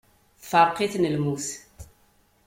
Tefreq-iten 0.41 1.09
lmut. 1.15 1.45